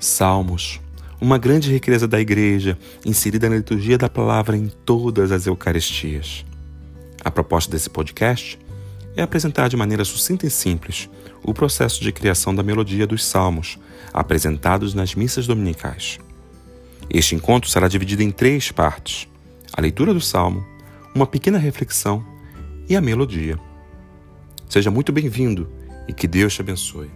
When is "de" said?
9.68-9.76, 12.00-12.12